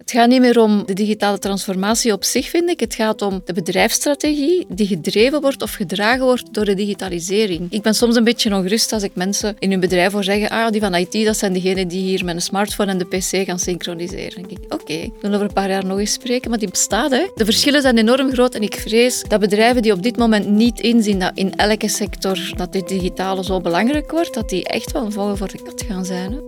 [0.00, 2.80] Het gaat niet meer om de digitale transformatie op zich, vind ik.
[2.80, 7.72] Het gaat om de bedrijfsstrategie die gedreven wordt of gedragen wordt door de digitalisering.
[7.72, 10.70] Ik ben soms een beetje ongerust als ik mensen in hun bedrijf hoor zeggen ah,
[10.70, 13.58] die van IT, dat zijn degenen die hier met een smartphone en de pc gaan
[13.58, 14.34] synchroniseren.
[14.34, 16.70] Denk ik, oké, okay, we zullen over een paar jaar nog eens spreken, maar die
[16.70, 17.10] bestaat.
[17.10, 17.30] Hè.
[17.34, 20.80] De verschillen zijn enorm groot en ik vrees dat bedrijven die op dit moment niet
[20.80, 25.04] inzien dat in elke sector dat dit digitale zo belangrijk wordt, dat die echt wel
[25.04, 26.38] een vogel voor de kat gaan zijn.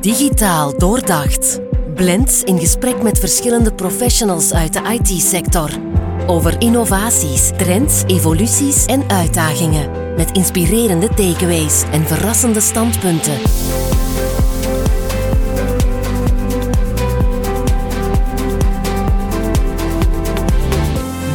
[0.00, 1.60] Digitaal doordacht.
[1.98, 5.70] Blends in gesprek met verschillende professionals uit de IT-sector.
[6.26, 10.14] Over innovaties, trends, evoluties en uitdagingen.
[10.16, 13.38] Met inspirerende takeaways en verrassende standpunten.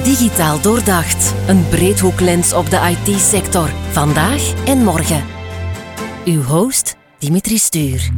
[0.04, 1.34] Digitaal doordacht.
[1.48, 3.70] Een breedhoeklens op de IT-sector.
[3.92, 5.24] Vandaag en morgen.
[6.26, 8.12] Uw host Dimitri Stuur.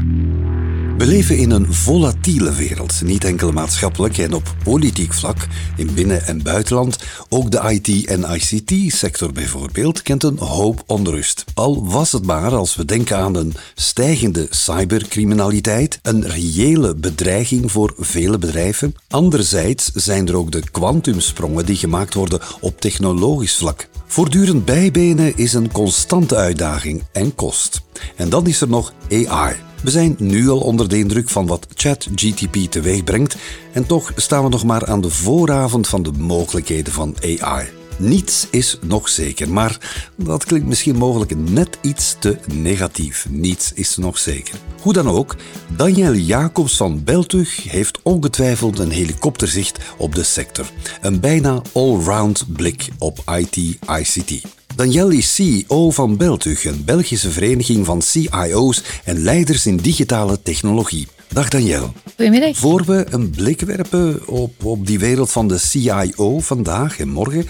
[0.98, 6.26] We leven in een volatiele wereld, niet enkel maatschappelijk en op politiek vlak, in binnen-
[6.26, 6.97] en buitenland.
[7.30, 11.44] Ook de IT- en ICT-sector bijvoorbeeld kent een hoop onrust.
[11.53, 17.94] Al was het maar als we denken aan een stijgende cybercriminaliteit, een reële bedreiging voor
[17.97, 18.95] vele bedrijven.
[19.09, 23.88] Anderzijds zijn er ook de kwantumsprongen die gemaakt worden op technologisch vlak.
[24.08, 27.84] Voortdurend bijbenen is een constante uitdaging en kost.
[28.15, 29.55] En dan is er nog AI.
[29.83, 33.35] We zijn nu al onder de indruk van wat ChatGTP teweeg brengt
[33.73, 37.69] en toch staan we nog maar aan de vooravond van de mogelijkheden van AI.
[37.97, 39.77] Niets is nog zeker, maar
[40.16, 43.25] dat klinkt misschien mogelijk net iets te negatief.
[43.29, 44.55] Niets is nog zeker.
[44.81, 45.35] Hoe dan ook,
[45.75, 50.66] Daniel Jacobs van Beltug heeft ongetwijfeld een helikopterzicht op de sector.
[51.01, 54.55] Een bijna allround blik op IT-ICT.
[54.76, 61.08] Daniel is CEO van Beltug, een Belgische vereniging van CIO's en leiders in digitale technologie.
[61.28, 61.94] Dag Daniel.
[62.16, 62.58] Goedemiddag.
[62.58, 67.48] Voor we een blik werpen op, op die wereld van de CIO vandaag en morgen,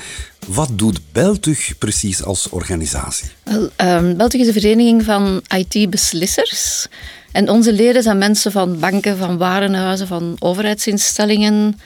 [0.48, 3.28] wat doet Beltug precies als organisatie?
[3.44, 6.88] Wel, um, Beltug is een vereniging van IT-beslissers.
[7.32, 11.80] En onze leden zijn mensen van banken, van warenhuizen, van overheidsinstellingen,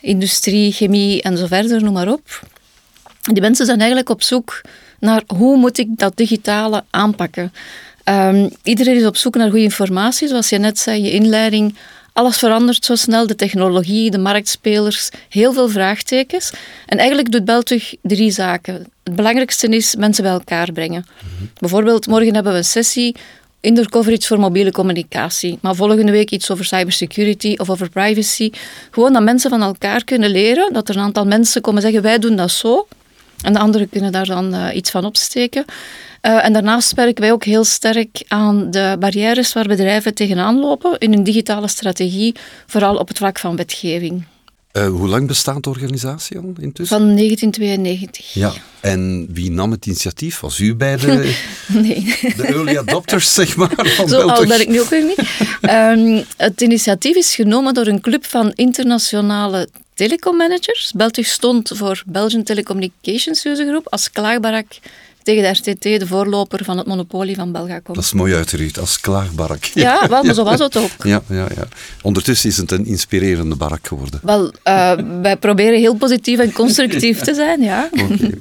[0.00, 2.42] industrie, chemie en zo verder, noem maar op.
[3.32, 4.60] Die mensen zijn eigenlijk op zoek
[5.04, 7.52] naar hoe moet ik dat digitale aanpakken.
[8.04, 11.74] Um, iedereen is op zoek naar goede informatie, zoals je net zei, je inleiding.
[12.12, 16.52] Alles verandert zo snel, de technologie, de marktspelers, heel veel vraagtekens.
[16.86, 18.86] En eigenlijk doet Beltug drie zaken.
[19.02, 21.06] Het belangrijkste is mensen bij elkaar brengen.
[21.58, 23.14] Bijvoorbeeld, morgen hebben we een sessie
[23.60, 25.58] indoor coverage voor mobiele communicatie.
[25.60, 28.50] Maar volgende week iets over cybersecurity of over privacy.
[28.90, 30.72] Gewoon dat mensen van elkaar kunnen leren.
[30.72, 32.86] Dat er een aantal mensen komen zeggen, wij doen dat zo.
[33.44, 35.64] En de anderen kunnen daar dan uh, iets van opsteken.
[36.22, 40.98] Uh, en daarnaast werken wij ook heel sterk aan de barrières waar bedrijven tegenaan lopen
[40.98, 42.34] in hun digitale strategie,
[42.66, 44.24] vooral op het vlak van wetgeving.
[44.76, 46.96] Uh, hoe lang bestaat de organisatie al intussen?
[46.96, 48.32] Van 1992.
[48.32, 50.40] Ja, en wie nam het initiatief?
[50.40, 51.06] Was u bij de,
[51.66, 52.16] nee.
[52.36, 53.70] de early adopters, zeg maar?
[53.96, 55.18] Van Zo oud ben ik nu ook weer niet.
[55.62, 60.92] um, het initiatief is genomen door een club van internationale telecommanagers.
[60.96, 64.66] Beltug stond voor Belgian Telecommunications User Group als klaagbarak
[65.24, 67.94] tegen de RTT, de voorloper van het monopolie van Belgacom.
[67.94, 69.64] Dat is mooi uitgericht, als klaagbarak.
[69.64, 70.90] Ja, wel, maar zo was het ook.
[71.02, 71.68] Ja, ja, ja.
[72.02, 74.20] Ondertussen is het een inspirerende barak geworden.
[74.22, 77.88] Wel, uh, wij proberen heel positief en constructief te zijn, ja.
[77.92, 78.34] Okay.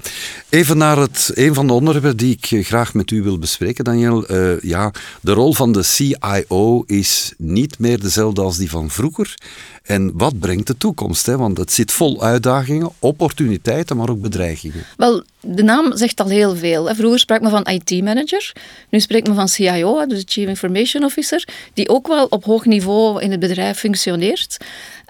[0.54, 4.32] Even naar het, een van de onderwerpen die ik graag met u wil bespreken, Daniel.
[4.32, 4.92] Uh, ja,
[5.22, 9.36] de rol van de CIO is niet meer dezelfde als die van vroeger.
[9.84, 11.26] En wat brengt de toekomst?
[11.26, 11.38] Hè?
[11.38, 14.84] Want het zit vol uitdagingen, opportuniteiten, maar ook bedreigingen.
[14.98, 16.96] Wel, de naam zegt al heel veel.
[16.96, 18.52] Vroeger sprak men van IT-manager,
[18.90, 23.22] nu spreekt men van CIO, dus Chief Information Officer, die ook wel op hoog niveau
[23.22, 24.58] in het bedrijf functioneert.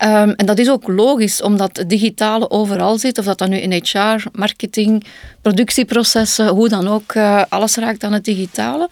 [0.03, 3.57] Um, en dat is ook logisch, omdat het digitale overal zit, of dat dan nu
[3.57, 5.03] in HR, marketing,
[5.41, 8.89] productieprocessen, hoe dan ook, uh, alles raakt aan het digitale.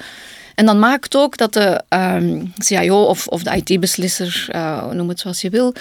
[0.56, 5.20] En dat maakt ook dat de um, CIO of, of de IT-beslisser, uh, noem het
[5.20, 5.74] zoals je wil,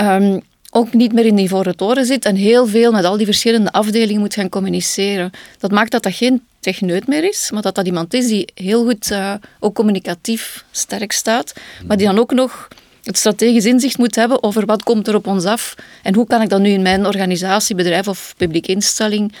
[0.00, 3.26] um, ook niet meer in die ivoren toren zit en heel veel met al die
[3.26, 5.30] verschillende afdelingen moet gaan communiceren.
[5.58, 8.84] Dat maakt dat dat geen techneut meer is, maar dat dat iemand is die heel
[8.84, 11.52] goed uh, ook communicatief sterk staat,
[11.86, 12.68] maar die dan ook nog
[13.02, 16.42] het strategisch inzicht moet hebben over wat komt er op ons af en hoe kan
[16.42, 19.32] ik dat nu in mijn organisatie, bedrijf of publieke instelling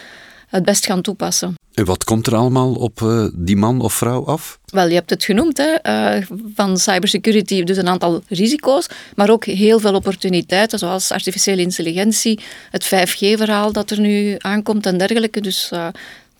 [0.48, 1.54] het best gaan toepassen.
[1.74, 4.58] En wat komt er allemaal op uh, die man of vrouw af?
[4.66, 9.44] Wel, je hebt het genoemd, hè, uh, van cybersecurity, dus een aantal risico's, maar ook
[9.44, 15.40] heel veel opportuniteiten, zoals artificiële intelligentie, het 5G-verhaal dat er nu aankomt en dergelijke.
[15.40, 15.86] Dus uh,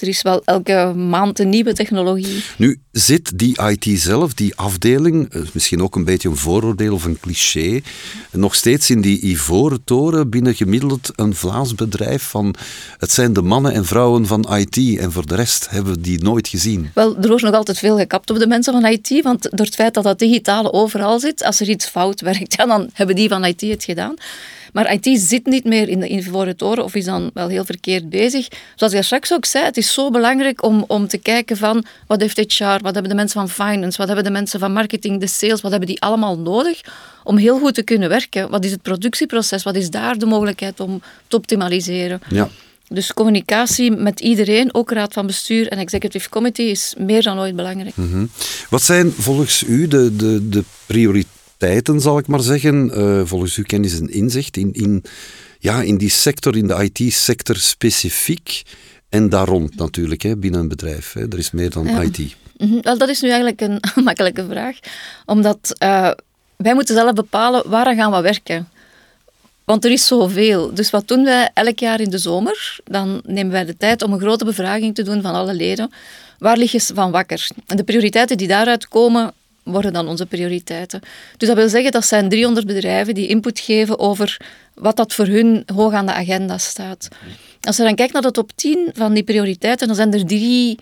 [0.02, 2.44] er is wel elke maand een nieuwe technologie.
[2.56, 7.04] Nu, zit die IT zelf, die afdeling, eh, misschien ook een beetje een vooroordeel of
[7.04, 7.80] een cliché,
[8.30, 12.54] nog steeds in die ivoren toren binnen gemiddeld een Vlaams bedrijf van
[12.98, 16.22] het zijn de mannen en vrouwen van IT en voor de rest hebben we die
[16.22, 16.90] nooit gezien?
[16.94, 19.74] Wel, er wordt nog altijd veel gekapt op de mensen van IT, want door het
[19.74, 23.28] feit dat dat digitale overal zit, als er iets fout werkt, ja, dan hebben die
[23.28, 24.14] van IT het gedaan.
[24.72, 28.10] Maar IT zit niet meer in de ivoren toren of is dan wel heel verkeerd
[28.10, 28.48] bezig.
[28.74, 32.20] Zoals ik straks ook zei, het is zo belangrijk om, om te kijken van wat
[32.20, 35.26] heeft HR, wat hebben de mensen van finance, wat hebben de mensen van marketing, de
[35.26, 36.80] sales, wat hebben die allemaal nodig
[37.24, 38.50] om heel goed te kunnen werken?
[38.50, 39.62] Wat is het productieproces?
[39.62, 42.20] Wat is daar de mogelijkheid om te optimaliseren?
[42.28, 42.48] Ja.
[42.88, 47.56] Dus communicatie met iedereen, ook raad van bestuur en executive committee, is meer dan ooit
[47.56, 47.96] belangrijk.
[47.96, 48.26] Mhm.
[48.70, 51.41] Wat zijn volgens u de, de, de prioriteiten?
[51.62, 55.04] Tijden, zal ik maar zeggen, uh, volgens uw kennis en inzicht, in, in,
[55.58, 58.62] ja, in die sector, in de IT-sector specifiek
[59.08, 61.12] en daar rond natuurlijk, hè, binnen een bedrijf.
[61.12, 61.28] Hè.
[61.28, 62.36] Er is meer dan IT.
[62.56, 62.80] Mhm.
[62.80, 64.76] Wel, dat is nu eigenlijk een makkelijke vraag,
[65.26, 66.10] omdat uh,
[66.56, 68.68] wij moeten zelf bepalen waar gaan we werken.
[69.64, 70.74] Want er is zoveel.
[70.74, 72.80] Dus wat doen wij elk jaar in de zomer?
[72.84, 75.90] Dan nemen wij de tijd om een grote bevraging te doen van alle leden.
[76.38, 77.48] Waar lig je van wakker?
[77.66, 79.32] En de prioriteiten die daaruit komen,
[79.62, 81.00] worden dan onze prioriteiten.
[81.36, 84.40] Dus dat wil zeggen, dat zijn 300 bedrijven die input geven over
[84.74, 87.08] wat dat voor hun hoog aan de agenda staat.
[87.60, 90.78] Als je dan kijkt naar de top 10 van die prioriteiten, dan zijn er drie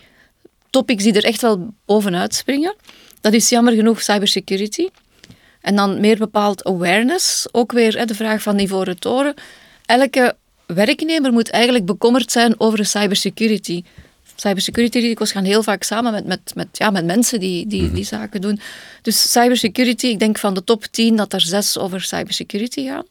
[0.70, 2.74] topics die er echt wel bovenuit springen.
[3.20, 4.88] Dat is jammer genoeg cybersecurity.
[5.60, 7.46] En dan meer bepaald awareness.
[7.52, 9.34] Ook weer de vraag van Ivoren Toren.
[9.86, 10.36] Elke
[10.66, 13.82] werknemer moet eigenlijk bekommerd zijn over cybersecurity
[14.40, 17.90] cybersecurity risico's gaan heel vaak samen met, met, met, ja, met mensen die, die, die
[17.90, 18.02] mhm.
[18.02, 18.60] zaken doen.
[19.02, 23.04] Dus cybersecurity, ik denk van de top 10 dat er zes over cybersecurity gaan.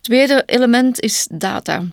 [0.00, 1.84] Tweede element is data.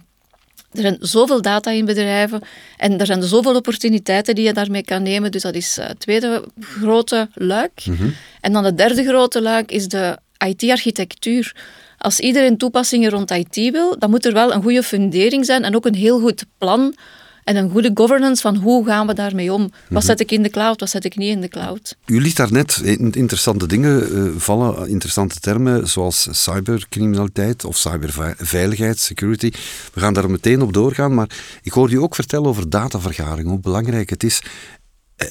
[0.72, 2.42] Er zijn zoveel data in bedrijven
[2.78, 5.32] en er zijn zoveel opportuniteiten die je daarmee kan nemen.
[5.32, 7.86] Dus dat is het tweede grote luik.
[7.86, 8.10] Mhm.
[8.42, 11.56] En dan het derde grote luik is de IT-architectuur.
[11.98, 15.76] Als iedereen toepassingen rond IT wil, dan moet er wel een goede fundering zijn en
[15.76, 16.96] ook een heel goed plan
[17.44, 19.62] en een goede governance van hoe gaan we daarmee om.
[19.62, 20.02] Wat mhm.
[20.02, 21.96] zet ik in de cloud, wat zet ik niet in de cloud.
[22.06, 22.82] U liet daarnet
[23.12, 29.52] interessante dingen uh, vallen, interessante termen zoals cybercriminaliteit of cyberveiligheid, security.
[29.94, 31.30] We gaan daar meteen op doorgaan, maar
[31.62, 34.42] ik hoorde u ook vertellen over datavergaring, hoe belangrijk het is.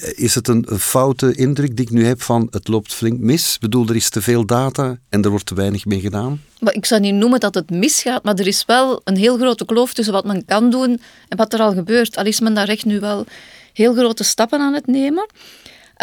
[0.01, 3.53] Eh, is het een, foute indruk die ik nu heb van het loopt flink mis?
[3.53, 6.41] Ik bedoel, er is te veel data en er wordt te weinig mee gedaan?
[6.59, 9.65] Maar ik zou niet noemen dat het misgaat, maar er is wel een heel grote
[9.65, 12.17] kloof tussen wat men kan doen en wat er al gebeurt.
[12.17, 13.25] Al is men daar echt nu wel
[13.73, 15.25] heel grote stappen aan het nemen.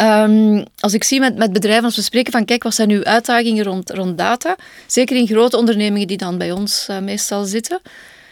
[0.01, 3.65] Um, als ik zie met, bedrijven, als we spreken van kijk, wat zijn uw uitdagingen
[3.65, 7.81] rond, rond data, zeker in grote ondernemingen die dan bij ons uh, meestal zitten,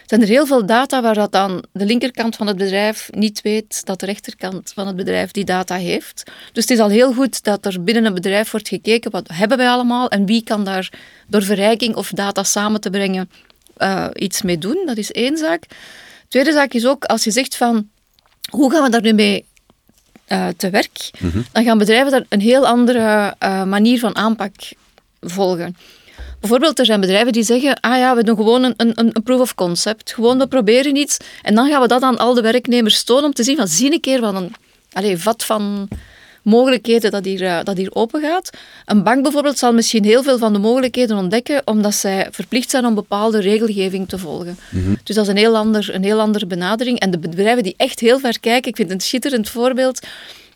[0.09, 3.85] zijn er heel veel data waar dat dan de linkerkant van het bedrijf niet weet
[3.85, 6.23] dat de rechterkant van het bedrijf die data heeft.
[6.53, 9.57] Dus het is al heel goed dat er binnen een bedrijf wordt gekeken wat hebben
[9.57, 10.91] wij allemaal en wie kan daar
[11.27, 13.29] door verrijking of data samen te brengen
[13.77, 14.83] uh, iets mee doen.
[14.85, 15.63] Dat is één zaak.
[16.27, 17.89] Tweede zaak is ook als je zegt van
[18.49, 19.45] hoe gaan we daar nu mee
[20.27, 21.41] uh, te werk, mhm.
[21.51, 24.53] dan gaan bedrijven daar een heel andere uh, manier van aanpak
[25.21, 25.75] volgen.
[26.39, 29.39] Bijvoorbeeld, er zijn bedrijven die zeggen, ah ja, we doen gewoon een, een, een proof
[29.39, 30.13] of concept.
[30.13, 33.33] Gewoon, we proberen iets en dan gaan we dat aan al de werknemers tonen om
[33.33, 34.53] te zien van, zie een keer wat een
[34.93, 35.87] allez, vat van
[36.43, 38.49] mogelijkheden dat hier, uh, dat hier open gaat.
[38.85, 42.85] Een bank bijvoorbeeld zal misschien heel veel van de mogelijkheden ontdekken, omdat zij verplicht zijn
[42.85, 44.57] om bepaalde regelgeving te volgen.
[44.69, 44.95] Mhm.
[45.03, 46.99] Dus dat is een heel, ander, een heel andere benadering.
[46.99, 49.99] En de bedrijven die echt heel ver kijken, ik vind het een schitterend voorbeeld,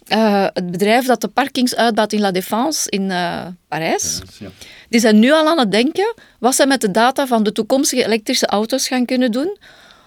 [0.08, 4.22] uh, het bedrijf dat de parkings uitbaat in La Défense in uh, Parijs.
[4.40, 4.48] Ja,
[4.94, 8.06] die zijn nu al aan het denken wat ze met de data van de toekomstige
[8.06, 9.58] elektrische auto's gaan kunnen doen,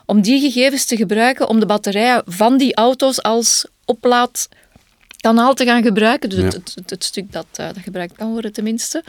[0.04, 5.82] om die gegevens te gebruiken om de batterijen van die auto's als oplaadkanaal te gaan
[5.82, 6.28] gebruiken.
[6.28, 9.04] Dus het, het, het, stuk dat, uh, dat gebruikt kan worden tenminste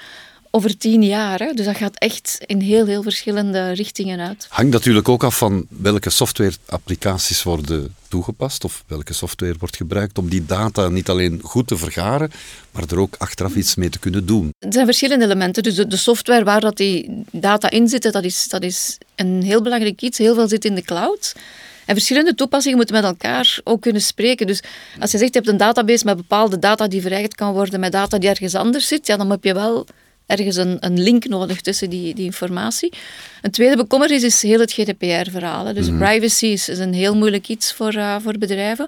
[0.58, 1.40] over tien jaar.
[1.40, 1.54] Hè.
[1.54, 4.46] Dus dat gaat echt in heel, heel verschillende richtingen uit.
[4.50, 10.30] Hangt natuurlijk ook af van welke software-applicaties worden toegepast of welke software wordt gebruikt om
[10.30, 12.32] die data niet alleen goed te vergaren,
[12.72, 14.50] maar er ook achteraf iets mee te kunnen doen.
[14.60, 15.64] Er zijn verschillende elementen.
[15.64, 19.44] Dus de, de software waar dat die data in zitten, dat is, dat is een
[19.44, 20.18] heel belangrijk iets.
[20.18, 21.36] Heel veel zit in de cloud.
[21.86, 24.48] En verschillende toepassingen moeten met elkaar ook kunnen spreken.
[24.48, 24.62] Dus
[25.00, 27.92] als je zegt, je hebt een database met bepaalde data die verrijkt kan worden met
[27.92, 29.86] data die ergens anders zit, ja, dan heb je wel
[30.28, 32.94] ergens een, een link nodig tussen die, die informatie.
[33.42, 35.74] Een tweede bekommernis is heel het GDPR-verhaal.
[35.74, 35.98] Dus mhm.
[35.98, 38.88] privacy is, is, een heel moeilijk iets voor, uh, voor bedrijven.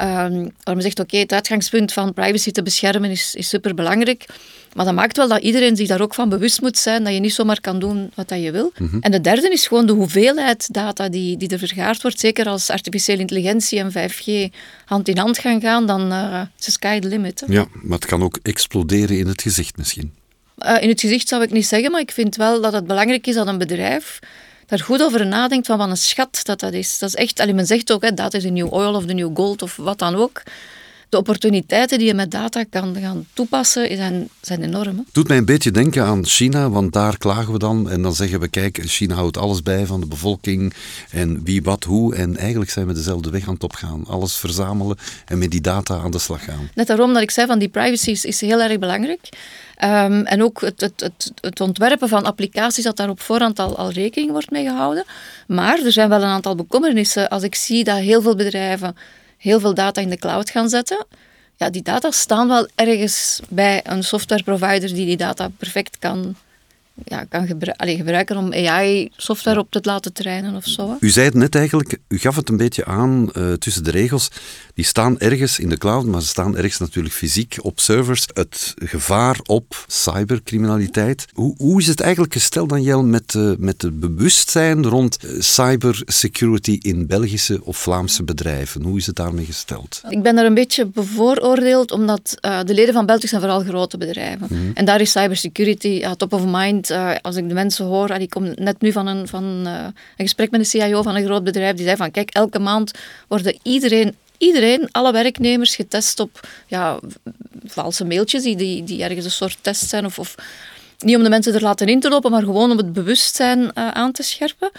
[0.00, 4.26] Um, waar men zegt, oké, het uitgangspunt van privacy te beschermen is, is superbelangrijk.
[4.74, 7.20] Maar dat maakt wel dat iedereen zich daar ook van bewust moet zijn, dat je
[7.20, 8.72] niet zomaar kan doen wat dat je wil.
[8.78, 8.98] Mhm.
[9.00, 12.20] En de derde is gewoon de hoeveelheid data die, die er vergaard wordt.
[12.20, 14.54] Zeker als artificiële intelligentie en 5G
[14.84, 17.44] hand in hand gaan gaan, dan uh, is the sky the limit.
[17.46, 20.12] Ja, maar het kan ook exploderen in het gezicht misschien.
[20.66, 23.26] Uh, in het gezicht zou ik niet zeggen, maar ik vind wel dat het belangrijk
[23.26, 24.18] is dat een bedrijf
[24.66, 26.98] daar goed over nadenkt van wat een schat dat dat is.
[26.98, 29.14] Dat is echt, allee, men zegt ook, hè, dat is een nieuw oil of de
[29.14, 30.42] nieuw gold of wat dan ook
[31.08, 35.06] de opportuniteiten die je met data kan gaan toepassen zijn, zijn enorm.
[35.12, 38.40] Doet mij een beetje denken aan China, want daar klagen we dan en dan zeggen
[38.40, 40.74] we, kijk, China houdt alles bij van de bevolking
[41.10, 42.14] en wie, wat, hoe.
[42.14, 44.04] En eigenlijk zijn we dezelfde weg aan het opgaan.
[44.06, 44.96] Alles verzamelen
[45.26, 46.70] en met die data aan de slag gaan.
[46.74, 49.28] Net daarom dat ik zei van die privacy is, is heel erg belangrijk.
[49.84, 53.76] Um, en ook het, het, het, het, ontwerpen van applicaties, dat daar op voorhand al,
[53.76, 55.04] al rekening wordt mee gehouden.
[55.46, 57.28] Maar er zijn wel een aantal bekommernissen.
[57.28, 58.96] Als ik zie dat heel veel bedrijven
[59.38, 61.06] heel veel data in de cloud gaan zetten.
[61.56, 66.36] Ja, die data staan wel ergens bij een software provider die die data perfect kan
[67.04, 67.46] ja, kan
[67.96, 70.96] gebruiken om AI-software op te laten trainen of zo.
[71.00, 74.28] U zei het net eigenlijk, u gaf het een beetje aan uh, tussen de regels.
[74.74, 78.26] Die staan ergens in de cloud, maar ze staan ergens natuurlijk fysiek op servers.
[78.32, 81.26] Het gevaar op cybercriminaliteit.
[81.32, 86.78] Hoe, hoe is het eigenlijk gesteld, Daniel, met, uh, met het bewustzijn rond uh, cybersecurity
[86.80, 88.82] in Belgische of Vlaamse bedrijven?
[88.82, 90.02] Hoe is het daarmee gesteld?
[90.08, 94.46] Ik ben daar een beetje bevooroordeeld, omdat de leden van België zijn vooral grote bedrijven.
[94.50, 98.30] Mm En daar is cybersecurity top of mind uh, als ik de mensen hoor, ik
[98.30, 101.44] kom net nu van, een, van uh, een gesprek met een CIO van een groot
[101.44, 102.92] bedrijf, die zei van kijk, elke maand
[103.28, 106.98] worden iedereen iedereen, alle werknemers, getest op ja,
[107.64, 110.04] valse mailtjes die, die, die ergens een soort test zijn.
[110.04, 110.34] Of, of,
[110.98, 113.70] niet om de mensen er laten in te lopen, maar gewoon om het bewustzijn uh,
[113.90, 114.70] aan te scherpen.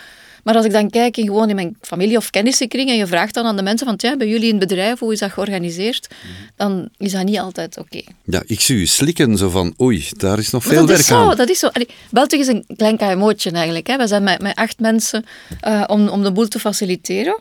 [0.43, 3.33] Maar als ik dan kijk in, gewoon in mijn familie- of kennissenkring en je vraagt
[3.33, 6.07] dan aan de mensen van, ja, bij jullie in het bedrijf, hoe is dat georganiseerd?
[6.55, 8.01] Dan is dat niet altijd oké.
[8.23, 11.37] Ja, ik zie u slikken zo van, oei, daar is nog veel werk zo, aan.
[11.37, 11.69] Dat is zo.
[12.11, 13.87] België is een klein KMO'tje eigenlijk.
[13.87, 13.97] Hè.
[13.97, 15.25] We zijn met, met acht mensen
[15.67, 17.39] uh, om, om de boel te faciliteren.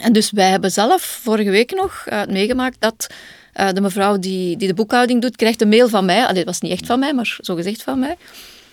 [0.00, 3.06] En dus wij hebben zelf vorige week nog uh, meegemaakt dat
[3.60, 6.22] uh, de mevrouw die, die de boekhouding doet, krijgt een mail van mij.
[6.22, 8.16] Allee, dat was niet echt van mij, maar zo gezegd van mij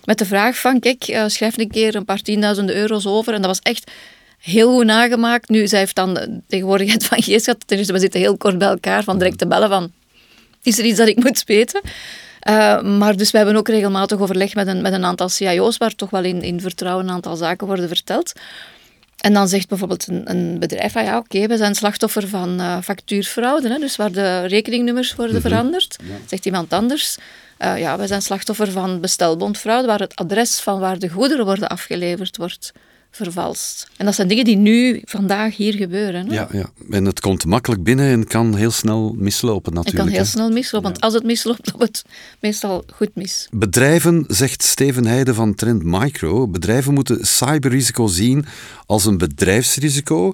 [0.06, 3.34] met de vraag van, kijk, uh, schrijf een keer een paar tienduizenden euro's over.
[3.34, 3.92] En dat was echt
[4.40, 5.50] heel goed nagemaakt.
[5.50, 7.64] Nu, zij heeft dan de tegenwoordigheid van geest gehad.
[7.68, 9.92] Eerste, we zitten heel kort bij elkaar, van direct te bellen van,
[10.64, 11.82] is er iets dat ik moet weten?
[12.50, 15.96] Uh, maar dus we hebben ook regelmatig overleg met een, met een aantal CIO's, waar
[15.96, 18.34] toch wel in, in vertrouwen een aantal zaken worden verteld.
[19.18, 22.78] En dan zegt bijvoorbeeld een, een bedrijf van ja, oké, we zijn slachtoffer van uh,
[22.82, 25.48] factuurfraude, hè, dus waar de rekeningnummers worden mhm.
[25.48, 25.96] veranderd.
[26.26, 27.18] Zegt iemand anders,
[27.60, 31.70] uh, ja, wij zijn slachtoffer van bestelbondfraude, waar het adres van waar de goederen worden
[31.70, 32.72] afgeleverd wordt
[33.16, 33.88] vervalst.
[33.98, 36.28] En dat zijn dingen die nu, vandaag, hier gebeuren.
[36.28, 36.34] Hè?
[36.34, 40.04] Ja, ja, en het komt makkelijk binnen en kan heel snel mislopen natuurlijk.
[40.04, 42.06] Het kan heel snel mislopen, want als het misloopt, loopt het
[42.40, 43.48] meestal goed mis.
[43.52, 48.46] Bedrijven, zegt Steven Heijden van Trend Micro, bedrijven moeten cyberrisico zien
[48.86, 50.34] als een bedrijfsrisico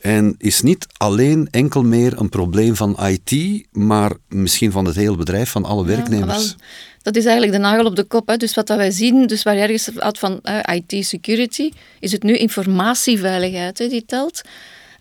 [0.00, 5.16] en is niet alleen enkel meer een probleem van IT, maar misschien van het hele
[5.16, 6.56] bedrijf, van alle werknemers
[7.02, 8.28] dat is eigenlijk de nagel op de kop.
[8.28, 8.36] Hè.
[8.36, 10.40] Dus wat dat wij zien, dus waar je ergens uit van
[10.72, 14.40] IT-security, is het nu informatieveiligheid hè, die telt.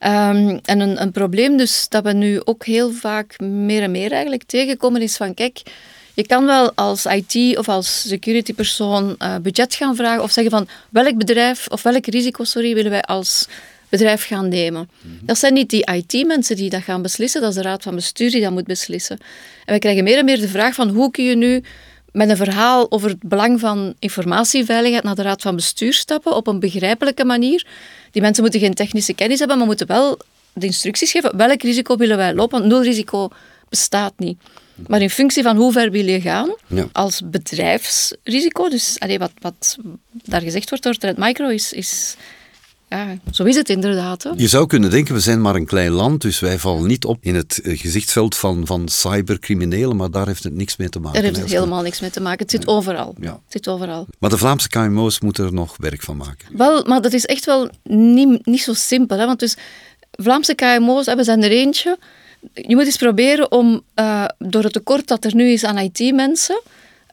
[0.04, 4.12] Um, en een, een, probleem dus dat we nu ook heel vaak meer en meer
[4.12, 5.62] eigenlijk tegenkomen is van kijk,
[6.14, 10.52] je kan wel als IT of als security persoon uh, budget gaan vragen of zeggen
[10.52, 13.48] van welk bedrijf of welk risico sorry, willen wij als
[13.90, 14.90] bedrijf gaan nemen.
[15.02, 15.26] Mhm.
[15.26, 18.32] Dat zijn niet die IT-mensen die dat gaan beslissen, dat is de raad van bestuur
[18.32, 19.18] die dat moet beslissen.
[19.66, 21.64] En we krijgen meer en meer de vraag van hoe kun je nu
[22.12, 26.48] met een verhaal over het belang van informatieveiligheid naar de raad van bestuur stappen op
[26.48, 27.68] een begrijpelijke manier.
[28.12, 30.18] Die mensen moeten geen technische kennis hebben, maar moeten wel
[30.54, 31.38] de instructies geven.
[31.38, 32.60] Welk risico willen wij lopen?
[32.60, 33.30] Want nul risico
[33.70, 34.38] bestaat niet.
[34.88, 36.56] Maar in functie van hoe ver wil je gaan,
[36.92, 39.78] als bedrijfsrisico, dus allee, wat, wat
[40.12, 42.16] daar gezegd wordt door Trend Micro, is, is
[42.90, 44.30] ja, zo is het inderdaad.
[44.36, 47.18] Je zou kunnen denken, we zijn maar een klein land, dus wij vallen niet op
[47.22, 51.14] in het eh, gezichtsveld van, van cybercriminelen, maar daar heeft het niks mee te maken.
[51.14, 52.40] Daar heeft het helemaal niks mee te maken.
[52.40, 53.16] Het zit overal.
[53.20, 53.32] Ja.
[53.32, 54.08] Het zit overal.
[54.20, 56.48] Maar de Vlaamse KMO's moeten er nog werk van maken.
[56.58, 59.18] Wel, maar dat is echt wel niet, niet zo simpel.
[59.18, 59.26] Hè?
[59.26, 59.58] Want dus
[60.12, 61.98] Vlaamse KMO's, we zijn er eentje.
[62.54, 66.62] Je moet eens proberen om, uh, door het tekort dat er nu is aan IT-mensen,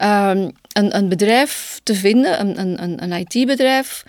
[0.02, 0.30] uh,
[0.72, 4.04] een, een bedrijf te vinden, een, een, een IT-bedrijf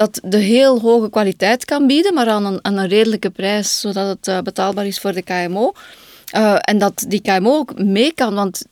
[0.00, 4.08] dat de heel hoge kwaliteit kan bieden, maar aan een, aan een redelijke prijs, zodat
[4.08, 5.72] het uh, betaalbaar is voor de KMO.
[6.36, 8.62] Uh, en dat die KMO ook mee kan, want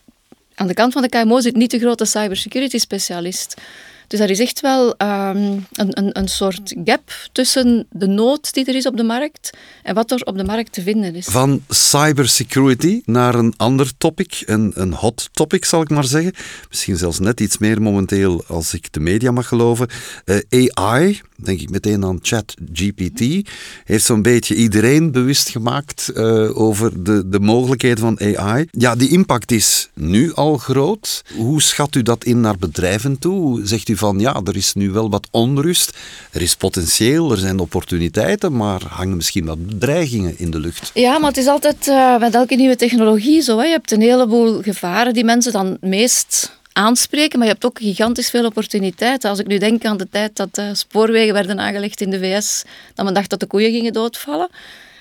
[0.54, 3.60] aan de kant van de KMO zit niet de grote cybersecurity specialist.
[4.08, 5.36] Dus er is echt wel ehm,
[5.72, 9.50] een, een, een soort gap tussen de nood die er is op de markt
[9.82, 11.26] en wat er op de markt te vinden is.
[11.26, 16.32] Van cybersecurity naar een ander topic, een, een hot topic zal ik maar zeggen.
[16.68, 19.88] Misschien zelfs net iets meer momenteel als ik de media mag geloven.
[20.24, 23.48] Uh, AI, denk ik meteen aan ChatGPT,
[23.84, 28.66] heeft zo'n beetje iedereen bewust gemaakt uh, over de, de mogelijkheden van AI.
[28.70, 31.24] Ja, die impact is nu al groot.
[31.36, 33.66] Hoe schat u dat in naar bedrijven toe?
[33.66, 35.96] Zegt u van ja, er is nu wel wat onrust,
[36.30, 40.90] er is potentieel, er zijn opportuniteiten, maar hangen misschien wat bedreigingen in de lucht?
[40.94, 43.58] Ja, maar het is altijd uh, met elke nieuwe technologie zo.
[43.58, 43.64] Hè.
[43.64, 48.30] Je hebt een heleboel gevaren die mensen dan meest aanspreken, maar je hebt ook gigantisch
[48.30, 49.30] veel opportuniteiten.
[49.30, 52.62] Als ik nu denk aan de tijd dat uh, spoorwegen werden aangelegd in de VS,
[52.94, 54.48] dat men dacht dat de koeien gingen doodvallen.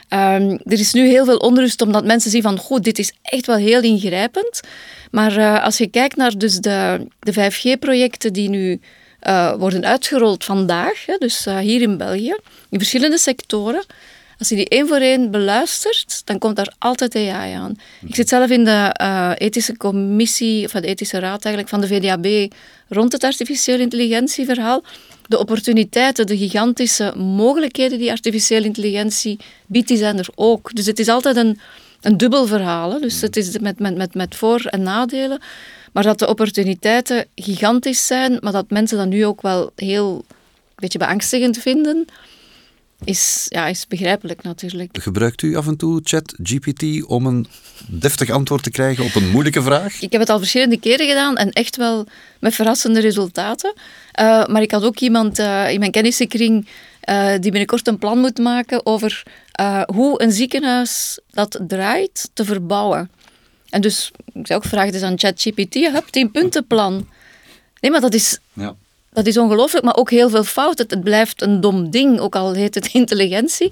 [0.09, 3.45] Um, er is nu heel veel onrust omdat mensen zien van, goed, dit is echt
[3.45, 4.61] wel heel ingrijpend.
[5.11, 8.79] Maar uh, als je kijkt naar dus de, de 5G-projecten die nu
[9.23, 12.35] uh, worden uitgerold vandaag, hè, dus hier in België,
[12.69, 13.83] in verschillende sectoren,
[14.39, 17.75] als je die één voor één beluistert, dan komt daar altijd AI aan.
[18.05, 21.87] Ik zit zelf in de uh, ethische commissie, of de ethische raad eigenlijk, van de
[21.87, 22.53] VDAB
[22.87, 24.83] rond het artificiële intelligentieverhaal.
[25.27, 30.75] De opportuniteiten, de gigantische mogelijkheden die artificiële intelligentie biedt, die zijn er ook.
[30.75, 31.59] Dus het is altijd een,
[32.01, 32.91] een dubbel verhaal.
[32.91, 32.99] Hè.
[32.99, 35.41] Dus het is met, met, met, met voor- en nadelen.
[35.91, 40.75] Maar dat de opportuniteiten gigantisch zijn, maar dat mensen dat nu ook wel heel een
[40.75, 42.07] beetje beangstigend vinden
[43.03, 44.97] is, ja, is begrijpelijk natuurlijk.
[45.01, 47.47] Gebruikt u af en toe ChatGPT om een
[47.87, 50.01] deftig antwoord te krijgen op een moeilijke vraag?
[50.01, 52.05] Ik heb het al verschillende keren gedaan en echt wel
[52.39, 53.73] met verrassende resultaten.
[54.19, 56.67] Uh, maar ik had ook iemand uh, in mijn kennissenkring
[57.09, 59.23] uh, die binnenkort een plan moet maken over
[59.85, 63.09] hoe een ziekenhuis dat draait te verbouwen.
[63.69, 67.07] En dus, ik zei ook, vraag dus aan ChatGPT, je hebt een puntenplan.
[67.79, 68.39] Nee, maar dat is...
[68.53, 68.75] Ja
[69.17, 70.77] dat is ongelooflijk, maar ook heel veel fout.
[70.77, 73.71] Het, blijft een dom ding, ook al heet het intelligentie.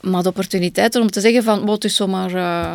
[0.00, 2.74] Maar de opportuniteiten om te zeggen van, het is zomaar uh,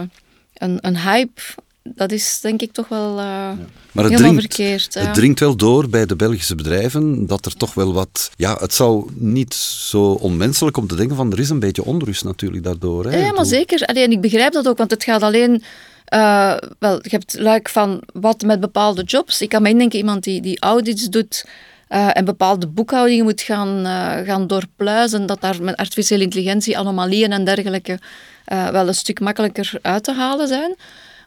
[0.53, 1.41] een, een hype,
[1.83, 3.57] dat is denk ik toch wel uh, ja.
[3.91, 4.93] maar het dringt, verkeerd.
[4.93, 8.31] Het dringt wel door bij de Belgische bedrijven dat er toch wel wat...
[8.35, 12.23] Ja, het zou niet zo onmenselijk om te denken van er is een beetje onrust
[12.23, 13.05] natuurlijk daardoor.
[13.05, 13.17] Hè?
[13.17, 13.81] Ja, maar zeker.
[13.81, 15.63] en ik begrijp dat ook, want het gaat alleen...
[16.13, 19.41] Uh, wel, je hebt luik van wat met bepaalde jobs.
[19.41, 21.45] Ik kan me indenken, iemand die, die audits doet
[21.91, 27.31] uh, en bepaalde boekhoudingen moet gaan, uh, gaan doorpluizen, dat daar met artificiële intelligentie anomalieën
[27.31, 27.99] en dergelijke
[28.51, 30.75] uh, wel een stuk makkelijker uit te halen zijn.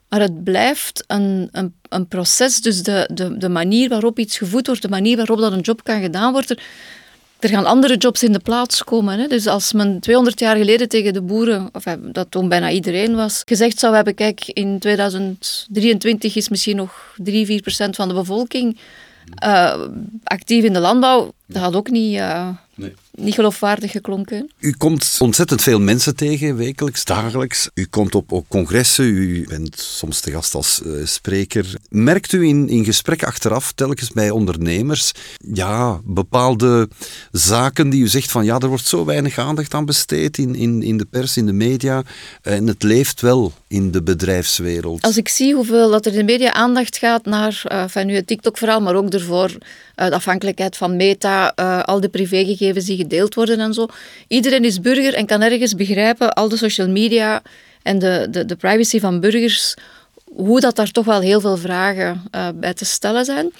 [0.08, 4.66] Maar het blijft een, een, een proces, dus de, de, de manier waarop iets gevoed
[4.66, 6.58] wordt, de manier waarop dat een job kan gedaan worden,
[7.38, 9.18] er gaan andere jobs in de plaats komen.
[9.18, 9.26] Hè.
[9.26, 13.42] Dus als men 200 jaar geleden tegen de boeren, of dat toen bijna iedereen was,
[13.44, 18.78] gezegd zou hebben, kijk, in 2023 is misschien nog 3, 4 procent van de bevolking
[19.44, 19.88] uh,
[20.24, 22.94] actief in de landbouw, dat had ook niet, uh, nee.
[23.10, 24.50] niet geloofwaardig geklonken.
[24.58, 27.70] U komt ontzettend veel mensen tegen, wekelijks, dagelijks.
[27.74, 31.74] U komt op, op congressen, u bent soms te gast als uh, spreker.
[31.88, 35.12] Merkt u in, in gesprek achteraf, telkens bij ondernemers,
[35.52, 36.88] ja, bepaalde
[37.32, 40.82] zaken die u zegt van ja, er wordt zo weinig aandacht aan besteed in, in,
[40.82, 42.02] in de pers, in de media,
[42.42, 45.02] en het leeft wel in de bedrijfswereld?
[45.02, 48.14] Als ik zie hoeveel dat er in de media aandacht gaat naar, uh, van nu
[48.14, 52.96] het TikTok-verhaal, maar ook ervoor uh, de afhankelijkheid van meta, uh, al de privégegevens die
[52.96, 53.86] gedeeld worden en zo.
[54.28, 57.42] Iedereen is burger en kan ergens begrijpen, al de social media
[57.82, 59.74] en de, de, de privacy van burgers,
[60.24, 62.22] hoe dat daar toch wel heel veel vragen
[62.54, 63.52] bij te stellen zijn.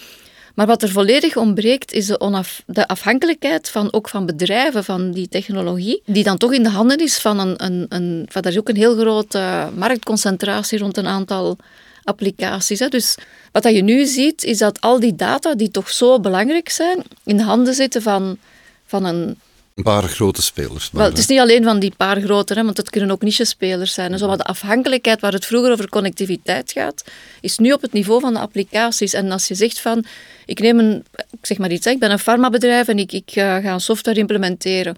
[0.55, 5.11] Maar wat er volledig ontbreekt, is de, onaf, de afhankelijkheid van, ook van bedrijven, van
[5.11, 7.64] die technologie, die dan toch in de handen is van een...
[7.64, 11.57] een, een is ook een heel grote marktconcentratie rond een aantal
[12.05, 12.79] applicaties.
[12.79, 12.88] Hè.
[12.88, 13.17] Dus
[13.53, 17.03] wat dat je nu ziet, is dat al die data, die toch zo belangrijk zijn,
[17.25, 18.38] in de handen zitten van,
[18.87, 19.38] van een
[19.75, 20.91] een paar grote spelers.
[20.93, 23.95] Wel, het is niet alleen van die paar grote, hè, want het kunnen ook niche-spelers
[23.95, 24.13] zijn.
[24.13, 27.05] En zo, maar de afhankelijkheid waar het vroeger over connectiviteit gaat,
[27.41, 29.13] is nu op het niveau van de applicaties.
[29.13, 30.05] En als je zegt van,
[30.47, 33.57] ik neem een, ik zeg maar iets, ik ben een farmabedrijf en ik, ik uh,
[33.57, 34.97] ga een software implementeren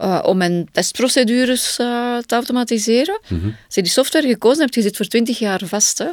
[0.00, 3.20] uh, om mijn testprocedures uh, te automatiseren.
[3.28, 3.56] Mm -hmm.
[3.66, 5.98] Als je die software gekozen hebt, je zit voor 20 jaar vast.
[5.98, 6.08] Hè.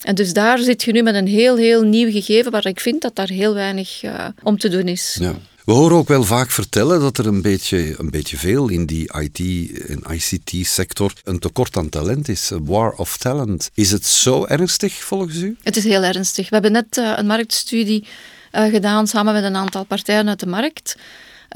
[0.00, 3.02] En dus daar zit je nu met een heel, heel nieuw gegeven waar ik vind
[3.02, 4.00] dat daar heel weinig
[4.42, 5.16] om te doen is.
[5.20, 5.34] Ja.
[5.66, 9.18] We horen ook wel vaak vertellen dat er een beetje, een beetje veel in die
[9.20, 12.52] IT- en ICT-sector een tekort aan talent is.
[12.52, 13.70] A war of talent.
[13.74, 15.56] Is het zo ernstig volgens u?
[15.62, 16.48] Het is heel ernstig.
[16.48, 18.06] We hebben net uh, een marktstudie
[18.52, 20.96] uh, gedaan samen met een aantal partijen uit de markt.
[20.96, 21.02] Uh,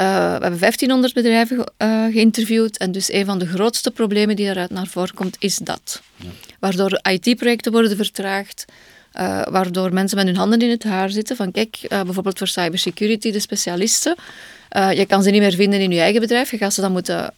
[0.07, 1.65] we hebben 1500 bedrijven uh,
[2.13, 6.03] geïnterviewd en dus een van de grootste problemen die daaruit naar voren komt is dat.
[6.17, 6.29] Ja.
[6.61, 8.65] Waardoor IT-projecten worden vertraagd,
[9.17, 11.37] Uh, waardoor mensen met hun handen in het haar zitten.
[11.37, 14.17] Van kijk, uh, bijvoorbeeld voor cybersecurity, de specialisten.
[14.77, 16.51] Uh, je kan ze niet meer vinden in je eigen bedrijf.
[16.51, 17.33] Je gaat ze dan moeten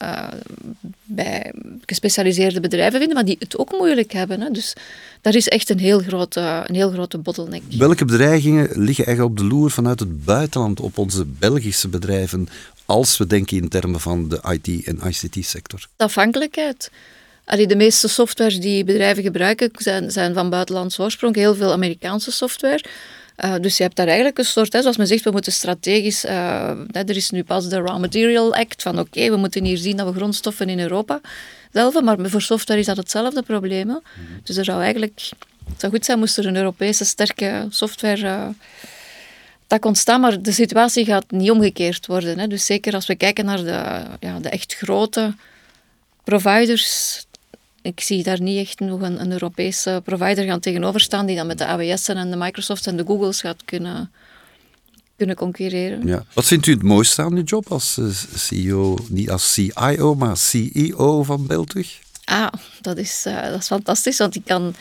[1.05, 1.53] bij
[1.87, 4.41] gespecialiseerde bedrijven vinden, maar die het ook moeilijk hebben.
[4.41, 4.51] Hè.
[4.51, 4.75] Dus
[5.21, 7.63] daar is echt een heel grote, een heel grote bottleneck.
[7.79, 12.49] Welke bedreigingen liggen eigenlijk op de loer vanuit het buitenland op onze Belgische bedrijven,
[12.87, 15.89] als we denken in termen van de IT- en ICT-sector?
[15.97, 16.91] Afhankelijkheid.
[17.45, 22.31] Allee, de meeste software die bedrijven gebruiken zijn, zijn van buitenlandse oorsprong, heel veel Amerikaanse
[22.33, 22.85] software.
[23.45, 26.25] Uh, dus je hebt daar eigenlijk een soort, hè, zoals men zegt, we moeten strategisch.
[26.25, 29.97] Uh, er is nu pas de Raw Material Act van oké, we moeten hier zien
[29.97, 31.21] dat we grondstoffen in Europa
[31.73, 33.89] zelf, maar voor software is dat hetzelfde probleem.
[33.89, 33.97] Hè.
[34.45, 35.21] Dus er zou eigenlijk,
[35.69, 38.23] het zou goed zijn moest er een Europese sterke software.
[38.23, 38.49] Uh,
[39.67, 42.39] dat ontstaan, maar de situatie gaat niet omgekeerd worden.
[42.39, 42.47] Hè.
[42.47, 45.35] Dus zeker als we kijken naar de, ja, de echt grote
[46.25, 47.27] providers,
[47.83, 51.47] ik zie daar niet echt nog een, een Europese provider gaan tegenover staan die dan
[51.47, 54.13] met de AWS'en en de Microsofts en de Googles gaat kunnen,
[55.17, 56.07] kunnen concurreren.
[56.07, 56.25] Ja.
[56.33, 60.37] Wat vindt u het mooiste aan uw job als eh, CEO, niet als CIO, maar
[60.37, 61.99] CEO van Beltwig?
[62.25, 64.75] Ah, dat is, uh, dat is fantastisch, want ik kan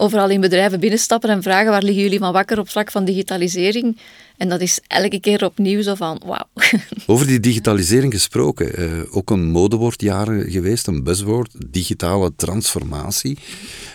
[0.00, 3.98] overal in bedrijven binnenstappen en vragen waar liggen jullie van wakker op vlak van digitalisering.
[4.36, 6.48] En dat is elke keer opnieuw zo van wauw.
[7.06, 13.38] Over die digitalisering gesproken, eh, ook een modewoord jaren geweest, een buzzwoord, digitale transformatie.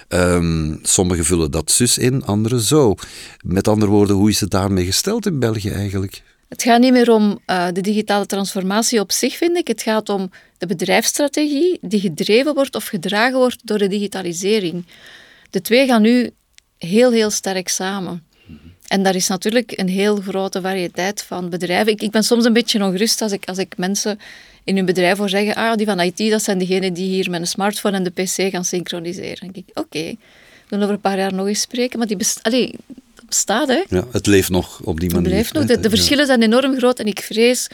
[0.10, 2.96] Um, sommigen vullen dat zus in, anderen zo.
[3.44, 6.22] Met andere woorden, hoe is het daarmee gesteld in België eigenlijk?
[6.50, 9.68] Het gaat niet meer om uh, de digitale transformatie op zich, vind ik.
[9.68, 14.86] Het gaat om de bedrijfsstrategie die gedreven wordt of gedragen wordt door de digitalisering.
[15.50, 16.32] De twee gaan nu
[16.78, 18.24] heel, heel sterk samen.
[18.88, 21.92] En daar is natuurlijk een heel grote variëteit van bedrijven.
[21.92, 24.20] Ik, ik ben soms een beetje ongerust als ik, als ik mensen
[24.64, 27.42] in hun bedrijf hoor zeggen, ah, die van IT, dat zijn degenen die hier met
[27.42, 29.38] een smartphone en de pc gaan synchroniseren.
[29.40, 30.18] Dan denk ik, oké, okay,
[30.70, 33.84] we over een paar jaar nog eens spreken, maar die bestaat, dat bestaat, hè.
[33.90, 35.26] Ja, het leeft nog op die manier.
[35.26, 35.82] Het leeft nog.
[35.82, 37.68] De, verschillen zijn enorm groot en ik vrees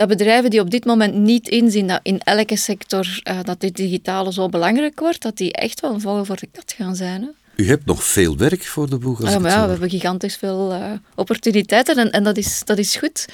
[0.00, 3.76] dat bedrijven die op dit moment niet inzien dat in elke sector uh, dat dit
[3.76, 7.22] digitale zo belangrijk wordt, dat die echt wel een vogel voor de kat gaan zijn.
[7.22, 7.28] Hè.
[7.62, 9.22] U hebt nog veel werk voor de boeg.
[9.22, 10.84] Ja, maar ja, we hebben gigantisch veel uh,
[11.14, 13.26] opportuniteiten en, en dat, is, dat is goed.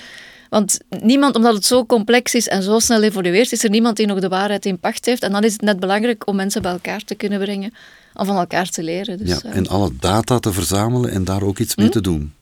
[0.48, 4.06] Want niemand, omdat het zo complex is en zo snel evolueert, is er niemand die
[4.06, 5.22] nog de waarheid in pacht heeft.
[5.22, 7.74] En dan is het net belangrijk om mensen bij elkaar te kunnen brengen
[8.14, 9.18] en van elkaar te leren.
[9.18, 11.92] Dus, ja, uh, en alle data te verzamelen en daar ook iets mee hm?
[11.92, 12.32] te doen.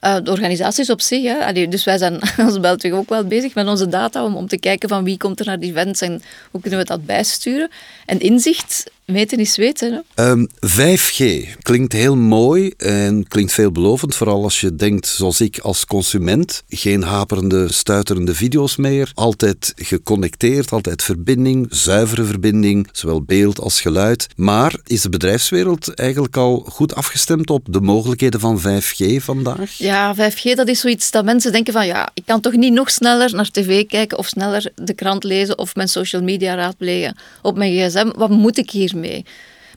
[0.00, 1.22] Uh, de organisaties op zich.
[1.22, 1.68] Hè.
[1.68, 4.88] Dus wij zijn als Beltweg ook wel bezig met onze data om, om te kijken
[4.88, 7.70] van wie komt er naar die events en hoe kunnen we dat bijsturen.
[8.06, 10.04] En inzicht Meten is weten.
[10.14, 11.22] Um, 5G
[11.62, 14.14] klinkt heel mooi en klinkt veelbelovend.
[14.14, 19.10] Vooral als je denkt, zoals ik als consument, geen haperende, stuiterende video's meer.
[19.14, 24.26] Altijd geconnecteerd, altijd verbinding, zuivere verbinding, zowel beeld als geluid.
[24.36, 29.78] Maar is de bedrijfswereld eigenlijk al goed afgestemd op de mogelijkheden van 5G vandaag?
[29.78, 32.90] Ja, 5G dat is zoiets dat mensen denken van ja, ik kan toch niet nog
[32.90, 37.56] sneller naar tv kijken of sneller de krant lezen of mijn social media raadplegen op
[37.56, 38.10] mijn gsm.
[38.16, 38.96] Wat moet ik hier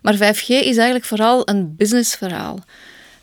[0.02, 2.60] Maar 5G is eigenlijk vooral een businessverhaal.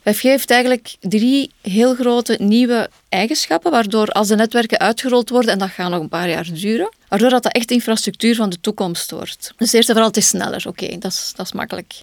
[0.00, 5.58] 5G heeft eigenlijk drie heel grote nieuwe eigenschappen, waardoor als de netwerken uitgerold worden, en
[5.58, 9.52] dat gaat nog een paar jaar duren, waardoor dat echt infrastructuur van de toekomst wordt.
[9.56, 10.64] Dus eerst en vooral, het is sneller.
[10.66, 12.00] Oké, dat, is, dat is makkelijk.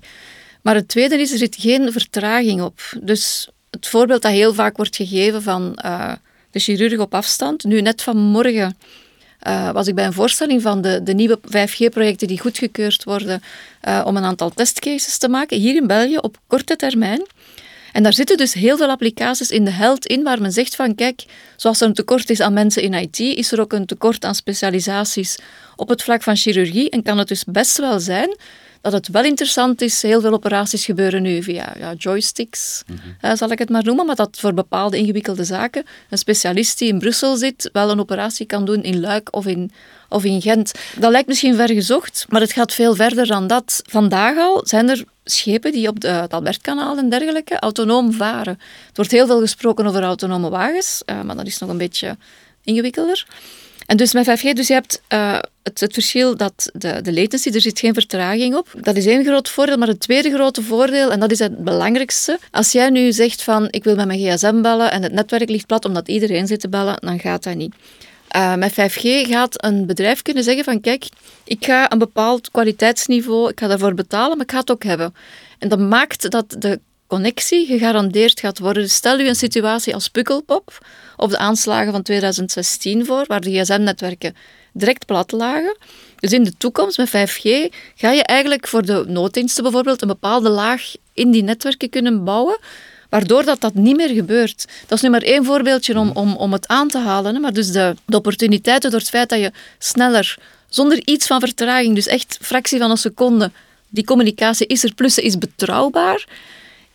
[0.61, 2.81] Maar het tweede is, er zit geen vertraging op.
[3.01, 6.11] Dus het voorbeeld dat heel vaak wordt gegeven van uh,
[6.51, 8.77] de chirurg op afstand, nu net vanmorgen
[9.47, 13.41] uh, was ik bij een voorstelling van de, de nieuwe 5G-projecten die goedgekeurd worden
[13.87, 17.25] uh, om een aantal testcases te maken, hier in België op korte termijn.
[17.91, 20.95] En daar zitten dus heel veel applicaties in de held in waar men zegt van
[20.95, 24.25] kijk, zoals er een tekort is aan mensen in IT, is er ook een tekort
[24.25, 25.37] aan specialisaties
[25.75, 28.37] op het vlak van chirurgie en kan het dus best wel zijn
[28.91, 30.01] dat het wel interessant is.
[30.01, 34.05] Heel veel operaties gebeuren nu via ja, joysticks, mm zal ik het maar noemen.
[34.05, 38.45] Maar dat voor bepaalde ingewikkelde zaken een specialist die in Brussel zit wel een operatie
[38.45, 39.71] kan doen in Luik of in,
[40.09, 40.71] of in Gent.
[40.99, 43.81] Dat lijkt misschien ver gezocht, maar het gaat veel verder dan dat.
[43.89, 48.53] Vandaag al zijn er schepen die op de, het Albertkanaal en dergelijke autonoom varen.
[48.53, 52.17] Er wordt heel veel gesproken over autonome wagens, uh, maar dat is nog een beetje
[52.63, 53.25] ingewikkelder.
[53.87, 57.61] En dus met 5G, dus je hebt uh, het, verschil dat de, de latency, er
[57.61, 58.73] zit geen vertraging op.
[58.81, 62.39] Dat is één groot voordeel, maar het tweede grote voordeel, en dat is het belangrijkste,
[62.51, 65.65] als jij nu zegt van ik wil met mijn gsm bellen en het netwerk ligt
[65.65, 67.73] plat omdat iedereen zit te bellen, dan gaat dat niet.
[68.35, 71.09] Uh, met 5G gaat een bedrijf kunnen zeggen van kijk,
[71.43, 75.15] ik ga een bepaald kwaliteitsniveau, ik ga daarvoor betalen, maar ik ga het ook hebben.
[75.59, 78.89] En dat maakt dat de connectie gegarandeerd gaat worden.
[78.89, 80.85] Stel u een situatie als Pukkelpop
[81.17, 84.35] op de aanslagen van 2016 voor, waar de gsm-netwerken
[84.71, 85.77] direct plat lagen.
[86.19, 90.49] Dus in de toekomst met 5G ga je eigenlijk voor de nooddiensten bijvoorbeeld een bepaalde
[90.49, 92.57] laag in die netwerken kunnen bouwen
[93.09, 94.65] waardoor dat, dat niet meer gebeurt.
[94.87, 97.41] Dat is nu maar één voorbeeldje om, om, om het aan te halen.
[97.41, 100.37] Maar dus de, de opportuniteiten door het feit dat je sneller,
[100.69, 103.51] zonder iets van vertraging, dus echt fractie van een seconde,
[103.89, 106.27] die communicatie is er, plus is betrouwbaar.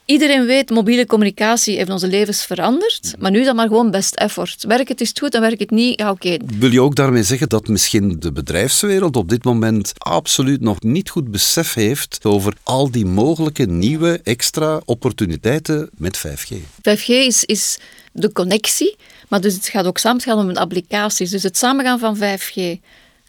[0.05, 3.15] Iedereen weet, mobiele communicatie heeft onze levens veranderd.
[3.19, 4.65] Maar nu is dat maar gewoon best effort.
[4.65, 6.37] Werk het is goed en werk het niet, ja oké.
[6.59, 11.11] Wil je ook daarmee zeggen dat misschien de bedrijfswereld op dit moment absoluut nog niet
[11.11, 16.55] goed besef heeft over al die mogelijke nieuwe extra opportuniteiten met 5G?
[16.89, 17.79] 5G is, is
[18.13, 18.97] de connectie,
[19.29, 21.31] maar dus het gaat ook samen om applicaties.
[21.31, 22.81] Dus het samengaan van 5G,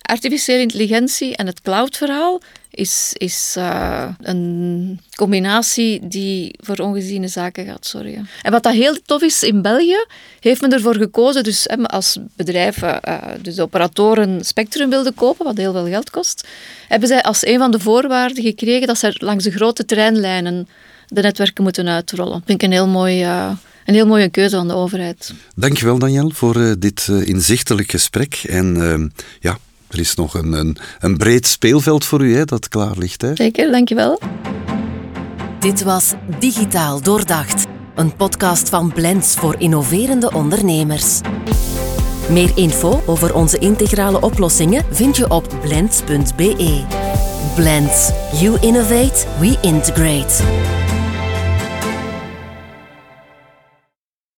[0.01, 2.41] artificiële intelligentie en het cloudverhaal
[2.75, 8.27] is, is uh, een combinatie die voor ongeziene zaken gaat zorgen.
[8.41, 10.05] En wat dat heel tof is in België,
[10.39, 15.71] heeft men ervoor gekozen, dus als bedrijven, uh, dus operatoren spectrum wilden kopen, wat heel
[15.71, 16.47] veel geld kost,
[16.87, 20.67] hebben zij als een van de voorwaarden gekregen dat ze langs de grote treinlijnen
[21.07, 22.33] de netwerken moeten uitrollen.
[22.33, 23.23] Dat vind ik een heel mooi...
[23.23, 23.51] Uh,
[23.85, 25.33] een heel mooie keuze van de overheid.
[25.55, 28.43] Dankjewel Daniel voor dit inzichtelijk gesprek.
[28.47, 29.57] En ja,
[29.93, 33.21] er is nog een, een, een breed speelveld voor u hè, dat klaar ligt.
[33.21, 33.35] Hè?
[33.35, 34.19] Zeker, dankjewel.
[35.59, 41.21] Dit was Digitaal Doordacht, een podcast van Blends voor innoverende ondernemers.
[42.29, 46.83] Meer info over onze integrale oplossingen vind je op blends.be.
[47.55, 48.11] Blends.
[48.41, 50.82] You innovate, we integrate.